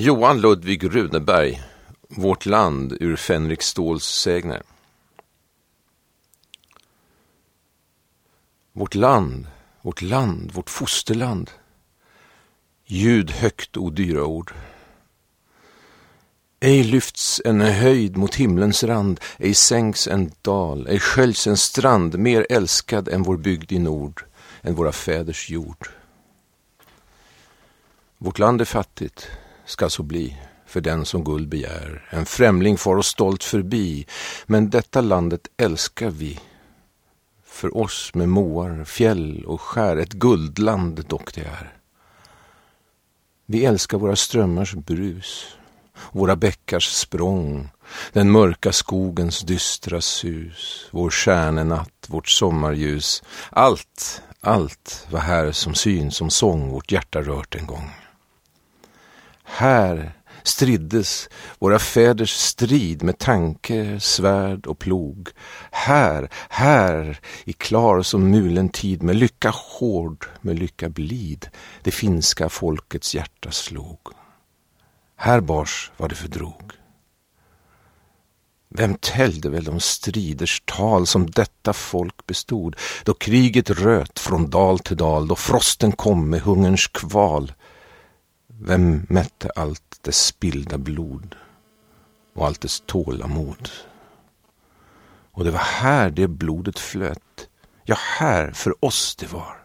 Johan 0.00 0.40
Ludvig 0.40 0.84
Runeberg, 0.84 1.62
Vårt 2.08 2.46
land 2.46 2.96
ur 3.00 3.16
Fänrik 3.16 3.62
Ståls 3.62 4.04
sägner. 4.04 4.62
Vårt 8.72 8.94
land, 8.94 9.46
vårt 9.82 10.02
land, 10.02 10.52
vårt 10.52 10.70
fosterland. 10.70 11.50
Ljud 12.84 13.30
högt 13.30 13.76
o 13.76 13.90
dyra 13.90 14.24
ord. 14.24 14.52
Ej 16.60 16.84
lyfts 16.84 17.42
en 17.44 17.60
höjd 17.60 18.16
mot 18.16 18.34
himlens 18.34 18.84
rand, 18.84 19.20
ej 19.38 19.54
sänks 19.54 20.08
en 20.08 20.32
dal, 20.42 20.86
ej 20.86 20.98
sköljs 20.98 21.46
en 21.46 21.56
strand 21.56 22.18
mer 22.18 22.46
älskad 22.50 23.08
än 23.08 23.22
vår 23.22 23.36
bygd 23.36 23.72
i 23.72 23.78
nord, 23.78 24.24
än 24.62 24.74
våra 24.74 24.92
fäders 24.92 25.50
jord. 25.50 25.88
Vårt 28.18 28.38
land 28.38 28.60
är 28.60 28.64
fattigt, 28.64 29.30
ska 29.68 29.90
så 29.90 30.02
bli 30.02 30.36
för 30.66 30.80
den 30.80 31.04
som 31.04 31.24
guld 31.24 31.48
begär. 31.48 32.08
En 32.10 32.26
främling 32.26 32.78
far 32.78 32.96
oss 32.96 33.06
stolt 33.06 33.44
förbi, 33.44 34.06
men 34.46 34.70
detta 34.70 35.00
landet 35.00 35.48
älskar 35.56 36.10
vi. 36.10 36.40
För 37.44 37.76
oss 37.76 38.10
med 38.14 38.28
moar, 38.28 38.84
fjäll 38.84 39.44
och 39.44 39.60
skär, 39.60 39.96
ett 39.96 40.12
guldland 40.12 41.04
dock 41.08 41.34
det 41.34 41.40
är. 41.40 41.72
Vi 43.46 43.64
älskar 43.64 43.98
våra 43.98 44.16
strömmars 44.16 44.74
brus, 44.74 45.56
våra 46.12 46.36
bäckars 46.36 46.86
språng, 46.86 47.68
den 48.12 48.30
mörka 48.30 48.72
skogens 48.72 49.40
dystra 49.40 50.00
sus, 50.00 50.88
vår 50.90 51.10
stjärnenatt, 51.10 52.06
vårt 52.08 52.28
sommarljus. 52.28 53.22
Allt, 53.50 54.22
allt 54.40 55.06
var 55.10 55.20
här 55.20 55.52
som 55.52 55.74
syn, 55.74 56.10
som 56.10 56.30
sång 56.30 56.68
vårt 56.70 56.92
hjärta 56.92 57.22
rört 57.22 57.54
en 57.54 57.66
gång. 57.66 57.90
Här 59.58 60.12
striddes 60.42 61.28
våra 61.58 61.78
fäders 61.78 62.30
strid 62.30 63.02
med 63.02 63.18
tanke, 63.18 64.00
svärd 64.00 64.66
och 64.66 64.78
plog. 64.78 65.28
Här, 65.70 66.28
här, 66.48 67.20
i 67.44 67.52
klar 67.52 68.02
som 68.02 68.30
mulen 68.30 68.68
tid, 68.68 69.02
med 69.02 69.16
lycka 69.16 69.52
hård, 69.54 70.26
med 70.40 70.58
lycka 70.58 70.88
blid, 70.88 71.48
det 71.82 71.90
finska 71.90 72.48
folkets 72.48 73.14
hjärta 73.14 73.50
slog. 73.50 73.98
Här 75.16 75.40
bars 75.40 75.92
vad 75.96 76.10
det 76.10 76.16
fördrog. 76.16 76.72
Vem 78.70 78.94
täljde 78.94 79.48
väl 79.48 79.64
de 79.64 79.80
striders 79.80 80.62
tal 80.64 81.06
som 81.06 81.30
detta 81.30 81.72
folk 81.72 82.26
bestod, 82.26 82.76
då 83.04 83.14
kriget 83.14 83.70
röt 83.70 84.18
från 84.18 84.50
dal 84.50 84.78
till 84.78 84.96
dal, 84.96 85.28
då 85.28 85.36
frosten 85.36 85.92
kom 85.92 86.30
med 86.30 86.40
hungerns 86.40 86.86
kval. 86.86 87.52
Vem 88.60 89.06
mätte 89.08 89.50
allt 89.56 89.98
dess 90.02 90.26
spillda 90.26 90.78
blod 90.78 91.36
och 92.34 92.46
allt 92.46 92.60
dess 92.60 92.82
tålamod? 92.86 93.70
Och 95.32 95.44
det 95.44 95.50
var 95.50 95.58
här 95.58 96.10
det 96.10 96.28
blodet 96.28 96.78
flöt, 96.78 97.48
ja, 97.84 97.96
här 98.18 98.50
för 98.50 98.84
oss 98.84 99.16
det 99.16 99.32
var. 99.32 99.56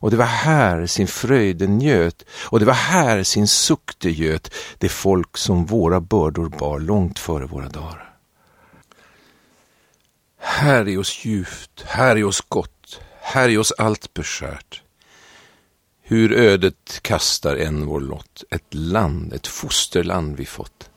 Och 0.00 0.10
det 0.10 0.16
var 0.16 0.24
här 0.24 0.86
sin 0.86 1.06
fröjde 1.06 1.66
njöt 1.66 2.24
och 2.32 2.60
det 2.60 2.66
var 2.66 2.74
här 2.74 3.22
sin 3.22 3.48
suck 3.48 3.90
det 3.98 4.10
göt, 4.10 4.54
det 4.78 4.88
folk 4.88 5.36
som 5.36 5.64
våra 5.64 6.00
bördor 6.00 6.48
bar 6.48 6.78
långt 6.78 7.18
före 7.18 7.46
våra 7.46 7.68
dagar. 7.68 8.14
Här 10.38 10.88
är 10.88 10.98
oss 10.98 11.24
djupt, 11.24 11.82
här 11.86 12.16
är 12.16 12.24
oss 12.24 12.40
gott, 12.48 13.00
här 13.20 13.48
är 13.48 13.58
oss 13.58 13.72
allt 13.78 14.14
beskärt. 14.14 14.82
Hur 16.10 16.32
ödet 16.32 16.98
kastar 17.02 17.56
än 17.56 17.86
vår 17.86 18.00
lott, 18.00 18.44
ett 18.50 18.74
land, 18.74 19.32
ett 19.32 19.46
fosterland 19.46 20.36
vi 20.36 20.46
fått. 20.46 20.90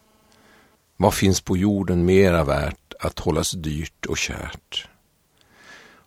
Vad 0.98 1.14
finns 1.14 1.42
på 1.42 1.58
jorden 1.58 2.06
mera 2.06 2.44
värt 2.44 2.94
att 3.00 3.20
hållas 3.20 3.52
dyrt 3.52 4.06
och 4.06 4.18
kärt? 4.18 4.88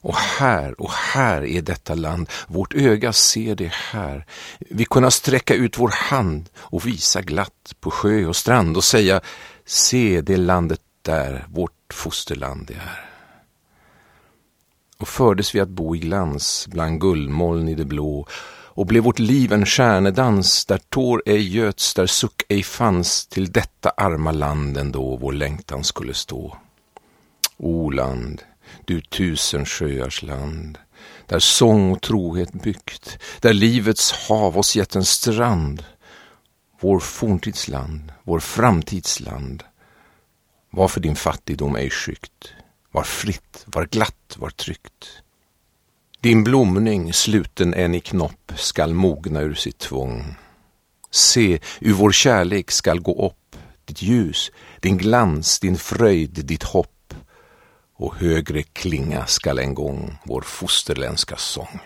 Och 0.00 0.16
här, 0.16 0.80
och 0.80 0.90
här 0.90 1.44
är 1.44 1.62
detta 1.62 1.94
land, 1.94 2.28
vårt 2.48 2.74
öga 2.74 3.12
ser 3.12 3.54
det 3.54 3.72
här. 3.72 4.26
Vi 4.58 4.84
kunna 4.84 5.10
sträcka 5.10 5.54
ut 5.54 5.78
vår 5.78 5.90
hand 5.94 6.48
och 6.56 6.86
visa 6.86 7.22
glatt 7.22 7.74
på 7.80 7.90
sjö 7.90 8.26
och 8.26 8.36
strand 8.36 8.76
och 8.76 8.84
säga, 8.84 9.20
se 9.64 10.20
det 10.20 10.36
landet 10.36 10.80
där, 11.02 11.46
vårt 11.48 11.92
fosterland 11.92 12.66
det 12.66 12.74
är. 12.74 13.15
Och 14.98 15.08
fördes 15.08 15.54
vi 15.54 15.60
att 15.60 15.68
bo 15.68 15.96
i 15.96 15.98
glans 15.98 16.66
bland 16.70 17.00
guldmoln 17.00 17.68
i 17.68 17.74
det 17.74 17.84
blå 17.84 18.26
och 18.76 18.86
blev 18.86 19.02
vårt 19.02 19.18
liv 19.18 19.52
en 19.52 19.66
stjärnedans 19.66 20.64
där 20.64 20.78
tår 20.78 21.22
ej 21.26 21.56
göts, 21.56 21.94
där 21.94 22.06
suck 22.06 22.42
ej 22.48 22.62
fanns. 22.62 23.26
Till 23.26 23.52
detta 23.52 23.90
arma 23.90 24.32
land 24.32 24.76
ändå 24.76 25.16
vår 25.16 25.32
längtan 25.32 25.84
skulle 25.84 26.14
stå. 26.14 26.56
O 27.56 27.90
land, 27.90 28.42
du 28.84 29.00
tusen 29.00 29.66
sjöars 29.66 30.22
land, 30.22 30.78
där 31.26 31.38
sång 31.38 31.92
och 31.92 32.02
trohet 32.02 32.52
byggt, 32.52 33.18
där 33.40 33.52
livets 33.52 34.12
hav 34.12 34.58
oss 34.58 34.76
gett 34.76 34.96
en 34.96 35.04
strand, 35.04 35.84
vår 36.80 37.00
forntidsland, 37.00 38.12
vår 38.22 38.40
framtidsland, 38.40 39.62
var 40.70 40.88
för 40.88 41.00
din 41.00 41.16
fattigdom 41.16 41.76
ej 41.76 41.90
skyggt 41.90 42.54
var 42.96 43.04
fritt, 43.04 43.64
var 43.66 43.86
glatt, 43.86 44.36
var 44.36 44.50
tryggt. 44.50 45.22
Din 46.20 46.44
blomning, 46.44 47.12
sluten 47.12 47.74
än 47.74 47.94
i 47.94 48.00
knopp, 48.00 48.52
skall 48.56 48.94
mogna 48.94 49.40
ur 49.40 49.54
sitt 49.54 49.78
tvång. 49.78 50.34
Se, 51.10 51.60
ur 51.80 51.92
vår 51.92 52.12
kärlek 52.12 52.70
skall 52.70 53.00
gå 53.00 53.26
upp 53.26 53.56
ditt 53.84 54.02
ljus, 54.02 54.50
din 54.80 54.96
glans, 54.96 55.60
din 55.60 55.76
fröjd, 55.76 56.40
ditt 56.44 56.62
hopp 56.62 57.14
och 57.96 58.16
högre 58.16 58.62
klinga 58.62 59.26
skall 59.26 59.58
en 59.58 59.74
gång 59.74 60.18
vår 60.24 60.40
fosterländska 60.40 61.36
sång. 61.36 61.80